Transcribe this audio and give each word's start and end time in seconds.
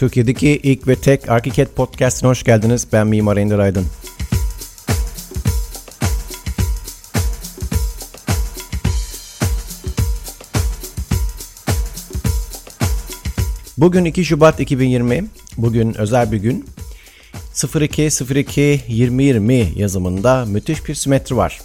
Türkiye'deki 0.00 0.48
ilk 0.48 0.88
ve 0.88 0.96
tek 0.96 1.28
Arkiket 1.28 1.76
Podcast'ine 1.76 2.28
hoş 2.28 2.42
geldiniz. 2.42 2.86
Ben 2.92 3.06
Mimar 3.06 3.36
Ender 3.36 3.58
Aydın. 3.58 3.86
Bugün 13.78 14.04
2 14.04 14.24
Şubat 14.24 14.60
2020. 14.60 15.24
Bugün 15.56 15.94
özel 15.94 16.32
bir 16.32 16.36
gün. 16.36 16.66
02 17.80 18.06
2020 18.06 19.72
yazımında 19.76 20.44
müthiş 20.44 20.88
bir 20.88 20.94
simetri 20.94 21.36
var. 21.36 21.60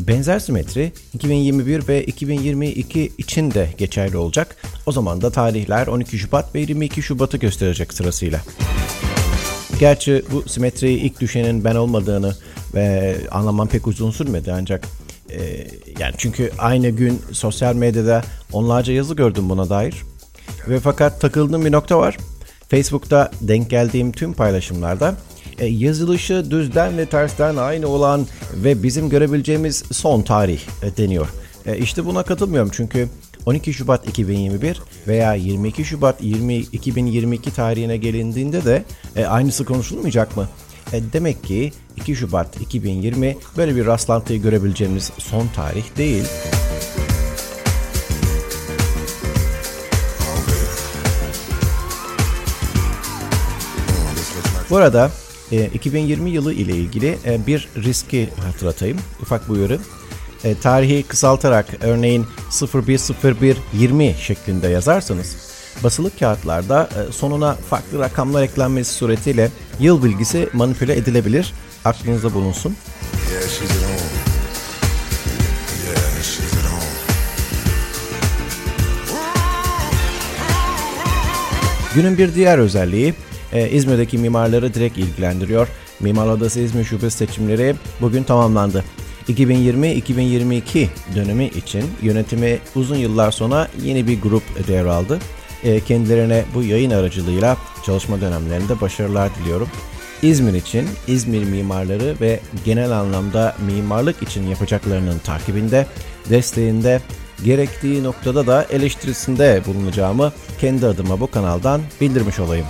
Benzer 0.00 0.38
simetri 0.38 0.92
2021 1.14 1.88
ve 1.88 2.04
2022 2.04 3.12
için 3.18 3.50
de 3.50 3.68
geçerli 3.78 4.16
olacak. 4.16 4.56
O 4.86 4.92
zaman 4.92 5.20
da 5.20 5.30
tarihler 5.30 5.86
12 5.86 6.18
Şubat 6.18 6.54
ve 6.54 6.60
22 6.60 7.02
Şubat'ı 7.02 7.36
gösterecek 7.36 7.94
sırasıyla. 7.94 8.40
Gerçi 9.80 10.22
bu 10.32 10.48
simetriyi 10.48 10.98
ilk 10.98 11.20
düşenin 11.20 11.64
ben 11.64 11.74
olmadığını 11.74 12.34
ve 12.74 13.16
anlamam 13.30 13.68
pek 13.68 13.86
uzun 13.86 14.10
sürmedi 14.10 14.52
ancak 14.52 14.86
e, 15.30 15.66
yani 15.98 16.14
çünkü 16.18 16.50
aynı 16.58 16.88
gün 16.88 17.22
sosyal 17.32 17.74
medyada 17.74 18.22
onlarca 18.52 18.92
yazı 18.92 19.14
gördüm 19.14 19.48
buna 19.48 19.70
dair. 19.70 20.02
Ve 20.68 20.80
fakat 20.80 21.20
takıldığım 21.20 21.64
bir 21.64 21.72
nokta 21.72 21.98
var. 21.98 22.16
Facebook'ta 22.68 23.30
denk 23.40 23.70
geldiğim 23.70 24.12
tüm 24.12 24.32
paylaşımlarda 24.32 25.14
e, 25.58 25.66
yazılışı 25.66 26.50
düzden 26.50 26.98
ve 26.98 27.06
tersten 27.06 27.56
aynı 27.56 27.88
olan 27.88 28.26
ve 28.54 28.82
bizim 28.82 29.08
görebileceğimiz 29.08 29.84
son 29.92 30.22
tarih 30.22 30.60
e, 30.82 30.96
deniyor. 30.96 31.28
E, 31.66 31.78
işte 31.78 32.06
buna 32.06 32.22
katılmıyorum 32.22 32.70
çünkü 32.74 33.08
12 33.46 33.74
Şubat 33.74 34.08
2021 34.08 34.82
veya 35.08 35.34
22 35.34 35.84
Şubat 35.84 36.22
20, 36.22 36.56
2022 36.56 37.54
tarihine 37.54 37.96
gelindiğinde 37.96 38.64
de 38.64 38.84
e, 39.16 39.24
aynısı 39.24 39.64
konuşulmayacak 39.64 40.36
mı? 40.36 40.48
E, 40.92 41.12
demek 41.12 41.44
ki 41.44 41.72
2 41.96 42.16
Şubat 42.16 42.60
2020 42.60 43.36
böyle 43.56 43.76
bir 43.76 43.86
rastlantıyı 43.86 44.42
görebileceğimiz 44.42 45.12
son 45.18 45.48
tarih 45.48 45.96
değil. 45.96 46.24
Bu 54.70 54.76
arada 54.76 55.10
2020 55.50 56.30
yılı 56.30 56.52
ile 56.52 56.76
ilgili 56.76 57.18
bir 57.46 57.68
riski 57.76 58.28
hatırlatayım. 58.46 58.98
Ufak 59.22 59.48
bir 59.48 59.54
uyarı 59.54 59.78
e, 60.44 60.54
tarihi 60.54 61.02
kısaltarak 61.02 61.66
örneğin 61.80 62.26
010120 62.50 64.14
şeklinde 64.20 64.68
yazarsanız 64.68 65.36
basılı 65.84 66.10
kağıtlarda 66.18 66.88
e, 67.08 67.12
sonuna 67.12 67.54
farklı 67.54 67.98
rakamlar 67.98 68.42
eklenmesi 68.42 68.94
suretiyle 68.94 69.50
yıl 69.80 70.04
bilgisi 70.04 70.48
manipüle 70.52 70.96
edilebilir. 70.96 71.52
Aklınızda 71.84 72.34
bulunsun. 72.34 72.76
Günün 81.94 82.18
bir 82.18 82.34
diğer 82.34 82.58
özelliği 82.58 83.14
e, 83.56 83.70
İzmir'deki 83.70 84.18
mimarları 84.18 84.74
direkt 84.74 84.98
ilgilendiriyor. 84.98 85.68
Mimar 86.00 86.26
Odası 86.26 86.60
İzmir 86.60 86.84
Şubesi 86.84 87.16
seçimleri 87.16 87.74
bugün 88.00 88.22
tamamlandı. 88.22 88.84
2020-2022 89.28 90.86
dönemi 91.14 91.44
için 91.44 91.84
yönetimi 92.02 92.58
uzun 92.74 92.96
yıllar 92.96 93.30
sonra 93.30 93.68
yeni 93.82 94.06
bir 94.06 94.20
grup 94.22 94.68
devraldı. 94.68 95.18
E, 95.64 95.80
kendilerine 95.80 96.44
bu 96.54 96.62
yayın 96.62 96.90
aracılığıyla 96.90 97.56
çalışma 97.86 98.20
dönemlerinde 98.20 98.80
başarılar 98.80 99.30
diliyorum. 99.34 99.68
İzmir 100.22 100.54
için, 100.54 100.88
İzmir 101.06 101.44
mimarları 101.44 102.14
ve 102.20 102.40
genel 102.64 102.90
anlamda 102.90 103.56
mimarlık 103.66 104.22
için 104.22 104.46
yapacaklarının 104.46 105.18
takibinde, 105.18 105.86
desteğinde, 106.30 107.00
gerektiği 107.44 108.04
noktada 108.04 108.46
da 108.46 108.66
eleştirisinde 108.70 109.62
bulunacağımı 109.66 110.32
kendi 110.60 110.86
adıma 110.86 111.20
bu 111.20 111.30
kanaldan 111.30 111.80
bildirmiş 112.00 112.40
olayım. 112.40 112.66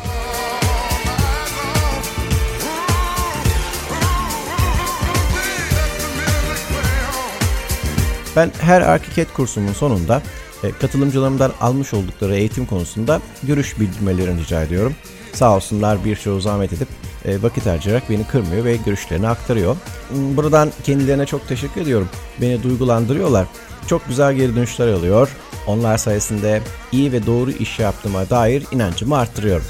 Ben 8.37 8.53
her 8.61 8.81
Arkiket 8.81 9.33
kursumun 9.33 9.73
sonunda 9.73 10.23
e, 10.65 10.71
katılımcılarımdan 10.73 11.53
almış 11.61 11.95
oldukları 11.95 12.37
eğitim 12.37 12.67
konusunda 12.67 13.21
görüş 13.43 13.81
bildirmelerini 13.81 14.41
rica 14.41 14.63
ediyorum. 14.63 14.95
Sağ 15.33 15.57
olsunlar 15.57 16.05
birçoğu 16.05 16.41
zahmet 16.41 16.73
edip 16.73 16.89
e, 17.25 17.43
vakit 17.43 17.67
harcayarak 17.67 18.11
beni 18.11 18.27
kırmıyor 18.27 18.65
ve 18.65 18.77
görüşlerini 18.77 19.29
aktarıyor. 19.29 19.77
Hmm, 20.09 20.37
buradan 20.37 20.73
kendilerine 20.85 21.27
çok 21.27 21.49
teşekkür 21.49 21.81
ediyorum. 21.81 22.09
Beni 22.41 22.63
duygulandırıyorlar. 22.63 23.47
Çok 23.87 24.09
güzel 24.09 24.35
geri 24.35 24.57
dönüşler 24.57 24.89
alıyor. 24.89 25.29
Onlar 25.67 25.99
sayesinde 25.99 26.63
iyi 26.93 27.13
ve 27.13 27.27
doğru 27.27 27.51
iş 27.51 27.79
yaptığıma 27.79 28.31
dair 28.31 28.65
inancımı 28.73 29.17
arttırıyorum. 29.17 29.65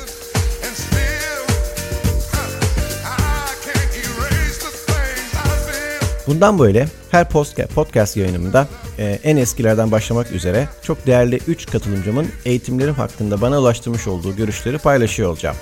Bundan 6.27 6.59
böyle 6.59 6.89
her 7.11 7.29
podcast 7.75 8.17
yayınımda 8.17 8.69
e, 8.99 9.19
en 9.25 9.37
eskilerden 9.37 9.91
başlamak 9.91 10.33
üzere 10.33 10.69
çok 10.83 11.07
değerli 11.07 11.41
3 11.47 11.67
katılımcımın 11.71 12.27
eğitimlerim 12.45 12.95
hakkında 12.95 13.41
bana 13.41 13.61
ulaştırmış 13.61 14.07
olduğu 14.07 14.37
görüşleri 14.37 14.79
paylaşıyor 14.79 15.31
olacağım. 15.31 15.57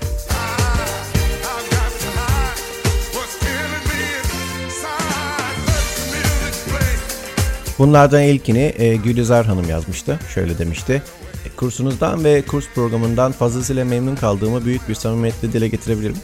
Bunlardan 7.78 8.22
ilkini 8.22 8.74
e, 8.78 8.96
Gülizar 8.96 9.46
Hanım 9.46 9.68
yazmıştı. 9.68 10.18
Şöyle 10.34 10.58
demişti. 10.58 11.02
E, 11.46 11.56
kursunuzdan 11.56 12.24
ve 12.24 12.42
kurs 12.42 12.64
programından 12.74 13.32
fazlasıyla 13.32 13.84
memnun 13.84 14.16
kaldığımı 14.16 14.64
büyük 14.64 14.88
bir 14.88 14.94
samimiyetle 14.94 15.52
dile 15.52 15.68
getirebilirim. 15.68 16.16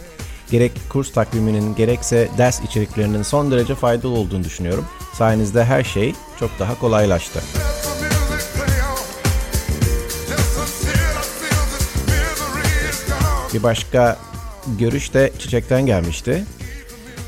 Gerek 0.50 0.72
kurs 0.88 1.12
takviminin 1.12 1.74
gerekse 1.74 2.28
ders 2.38 2.60
içeriklerinin 2.60 3.22
son 3.22 3.50
derece 3.50 3.74
faydalı 3.74 4.12
olduğunu 4.12 4.44
düşünüyorum. 4.44 4.84
Sayenizde 5.14 5.64
her 5.64 5.84
şey 5.84 6.14
çok 6.38 6.50
daha 6.58 6.78
kolaylaştı. 6.78 7.40
Bir 13.54 13.62
başka 13.62 14.18
görüş 14.78 15.14
de 15.14 15.32
Çiçek'ten 15.38 15.86
gelmişti. 15.86 16.44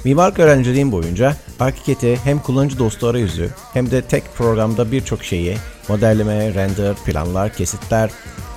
Mimarlık 0.05 0.39
öğrenciliğim 0.39 0.93
boyunca 0.93 1.37
Arkiket'i 1.61 2.19
hem 2.25 2.39
kullanıcı 2.39 2.79
dostu 2.79 3.07
arayüzü 3.07 3.51
hem 3.73 3.91
de 3.91 4.03
tek 4.03 4.35
programda 4.37 4.93
birçok 4.93 5.25
şeyi 5.25 5.57
modelleme, 5.89 6.55
render, 6.55 6.95
planlar, 7.07 7.53
kesitler 7.53 8.11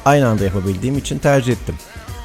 aynı 0.06 0.28
anda 0.28 0.44
yapabildiğim 0.44 0.98
için 0.98 1.18
tercih 1.18 1.54
ettim. 1.54 1.76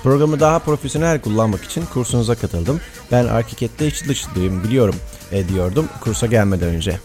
Programı 0.03 0.41
daha 0.41 0.59
profesyonel 0.59 1.21
kullanmak 1.21 1.65
için 1.65 1.85
kursunuza 1.93 2.35
katıldım. 2.35 2.81
Ben 3.13 3.25
Arkiket'te 3.27 3.87
içi 3.87 4.09
dışlıyım 4.09 4.65
biliyorum 4.65 4.95
e, 5.33 5.49
diyordum 5.49 5.89
kursa 6.01 6.27
gelmeden 6.27 6.69
önce. 6.69 6.99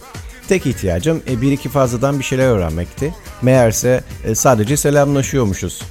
Tek 0.48 0.66
ihtiyacım 0.66 1.22
e, 1.30 1.40
bir 1.40 1.52
iki 1.52 1.68
fazladan 1.68 2.18
bir 2.18 2.24
şeyler 2.24 2.48
öğrenmekti. 2.48 3.14
Meğerse 3.42 4.00
e, 4.24 4.34
sadece 4.34 4.76
selamlaşıyormuşuz. 4.76 5.82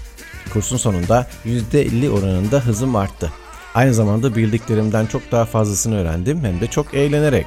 Kursun 0.53 0.77
sonunda 0.77 1.27
%50 1.45 2.09
oranında 2.09 2.59
hızım 2.59 2.95
arttı. 2.95 3.31
Aynı 3.75 3.93
zamanda 3.93 4.35
bildiklerimden 4.35 5.05
çok 5.05 5.31
daha 5.31 5.45
fazlasını 5.45 5.97
öğrendim 5.97 6.43
hem 6.43 6.61
de 6.61 6.67
çok 6.67 6.93
eğlenerek. 6.93 7.45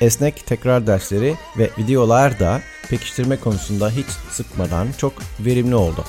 Esnek 0.00 0.46
tekrar 0.46 0.86
dersleri 0.86 1.34
ve 1.58 1.70
videolar 1.78 2.38
da 2.38 2.60
pekiştirme 2.88 3.36
konusunda 3.36 3.90
hiç 3.90 4.06
sıkmadan 4.30 4.88
çok 4.98 5.12
verimli 5.40 5.74
oldu. 5.74 6.04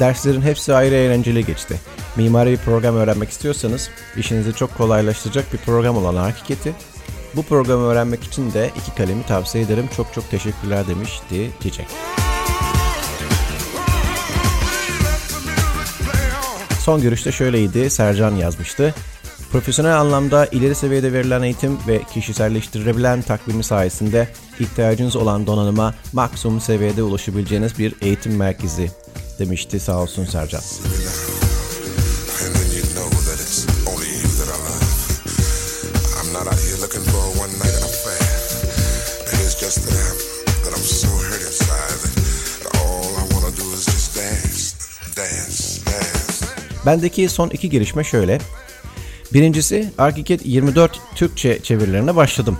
Derslerin 0.00 0.42
hepsi 0.42 0.74
ayrı 0.74 0.94
eğlenceli 0.94 1.46
geçti. 1.46 1.80
Mimari 2.16 2.50
bir 2.50 2.56
program 2.56 2.96
öğrenmek 2.96 3.30
istiyorsanız 3.30 3.90
işinizi 4.16 4.54
çok 4.54 4.78
kolaylaştıracak 4.78 5.52
bir 5.52 5.58
program 5.58 5.96
olan 5.96 6.14
Arkiket'i 6.14 6.72
bu 7.36 7.42
programı 7.42 7.84
öğrenmek 7.84 8.24
için 8.24 8.52
de 8.52 8.70
iki 8.76 8.94
kalemi 8.94 9.22
tavsiye 9.22 9.64
ederim. 9.64 9.88
Çok 9.96 10.12
çok 10.14 10.30
teşekkürler 10.30 10.88
demişti 10.88 11.50
Çiçek. 11.62 11.86
Son 16.80 17.02
görüşte 17.02 17.32
şöyleydi. 17.32 17.90
Sercan 17.90 18.36
yazmıştı. 18.36 18.94
Profesyonel 19.52 20.00
anlamda 20.00 20.46
ileri 20.46 20.74
seviyede 20.74 21.12
verilen 21.12 21.42
eğitim 21.42 21.78
ve 21.88 22.02
kişiselleştirilebilen 22.14 23.22
takvimi 23.22 23.64
sayesinde 23.64 24.28
ihtiyacınız 24.60 25.16
olan 25.16 25.46
donanıma 25.46 25.94
maksimum 26.12 26.60
seviyede 26.60 27.02
ulaşabileceğiniz 27.02 27.78
bir 27.78 27.94
eğitim 28.00 28.36
merkezi 28.36 28.90
demişti 29.38 29.80
sağ 29.80 29.98
olsun 29.98 30.24
Sercan. 30.24 30.62
Bendeki 46.86 47.28
son 47.28 47.48
iki 47.48 47.70
gelişme 47.70 48.04
şöyle. 48.04 48.40
Birincisi 49.32 49.92
Arkiket 49.98 50.46
24 50.46 51.00
Türkçe 51.14 51.62
çevirilerine 51.62 52.16
başladım. 52.16 52.58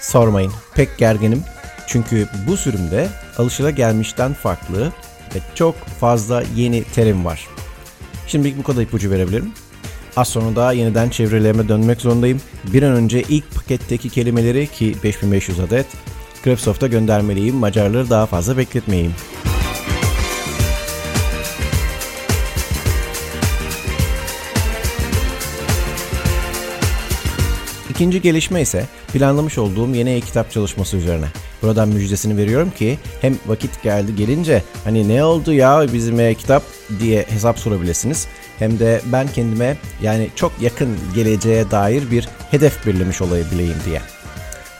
Sormayın 0.00 0.52
pek 0.74 0.98
gerginim. 0.98 1.44
Çünkü 1.86 2.28
bu 2.46 2.56
sürümde 2.56 3.08
alışıla 3.38 3.70
gelmişten 3.70 4.34
farklı 4.34 4.92
ve 5.34 5.38
çok 5.54 5.76
fazla 5.76 6.42
yeni 6.56 6.84
terim 6.84 7.24
var. 7.24 7.48
Şimdilik 8.26 8.58
bu 8.58 8.62
kadar 8.62 8.82
ipucu 8.82 9.10
verebilirim. 9.10 9.52
Az 10.16 10.28
sonra 10.28 10.56
da 10.56 10.72
yeniden 10.72 11.08
çevirilerime 11.08 11.68
dönmek 11.68 12.00
zorundayım. 12.00 12.40
Bir 12.72 12.82
an 12.82 12.92
önce 12.92 13.22
ilk 13.22 13.54
paketteki 13.54 14.08
kelimeleri 14.08 14.66
ki 14.66 14.96
5500 15.04 15.60
adet 15.60 15.86
Grapsoft'a 16.44 16.86
göndermeliyim. 16.86 17.56
Macarları 17.56 18.10
daha 18.10 18.26
fazla 18.26 18.56
bekletmeyeyim. 18.56 19.14
İkinci 27.98 28.22
gelişme 28.22 28.60
ise 28.60 28.86
planlamış 29.12 29.58
olduğum 29.58 29.88
yeni 29.94 30.10
e-kitap 30.10 30.50
çalışması 30.50 30.96
üzerine. 30.96 31.26
Buradan 31.62 31.88
müjdesini 31.88 32.36
veriyorum 32.36 32.70
ki 32.70 32.98
hem 33.20 33.36
vakit 33.46 33.82
geldi 33.82 34.16
gelince 34.16 34.62
hani 34.84 35.08
ne 35.08 35.24
oldu 35.24 35.52
ya 35.52 35.86
bizim 35.92 36.20
e-kitap 36.20 36.62
diye 37.00 37.22
hesap 37.28 37.58
sorabilirsiniz. 37.58 38.26
Hem 38.58 38.78
de 38.78 39.00
ben 39.12 39.28
kendime 39.28 39.76
yani 40.02 40.28
çok 40.36 40.52
yakın 40.60 40.96
geleceğe 41.14 41.70
dair 41.70 42.10
bir 42.10 42.28
hedef 42.50 42.86
belirlemiş 42.86 43.22
olabileyim 43.22 43.76
diye. 43.86 44.00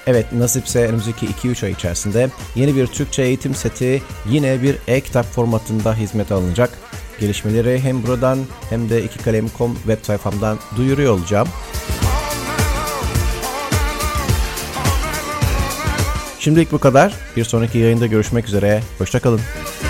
Evet 0.07 0.33
nasipse 0.33 0.87
önümüzdeki 0.87 1.27
2-3 1.27 1.67
ay 1.67 1.73
içerisinde 1.73 2.29
yeni 2.55 2.77
bir 2.77 2.87
Türkçe 2.87 3.23
eğitim 3.23 3.55
seti 3.55 4.03
yine 4.31 4.63
bir 4.63 4.77
e-kitap 4.89 5.27
formatında 5.27 5.95
hizmete 5.95 6.35
alınacak. 6.35 6.71
Gelişmeleri 7.21 7.81
hem 7.81 8.07
buradan 8.07 8.39
hem 8.71 8.91
de 8.91 9.05
ikikalem.com 9.05 9.75
web 9.75 9.99
sayfamdan 10.05 10.59
duyuruyor 10.77 11.15
olacağım. 11.15 11.49
Şimdilik 16.41 16.73
bu 16.73 16.79
kadar. 16.79 17.15
Bir 17.37 17.45
sonraki 17.45 17.79
yayında 17.79 18.07
görüşmek 18.07 18.49
üzere. 18.49 18.83
Hoşçakalın. 18.99 19.41
Let 19.41 19.88